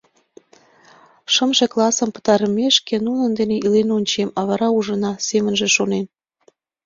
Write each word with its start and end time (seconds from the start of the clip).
«Шымше 1.33 1.65
классым 1.73 2.09
пытарымешке, 2.15 2.95
нунын 3.05 3.31
дене 3.39 3.55
илен 3.65 3.89
ончем, 3.97 4.29
а 4.39 4.41
вара— 4.49 4.67
ужына»,— 4.77 5.11
семынже 5.27 5.67
шонен. 5.75 6.05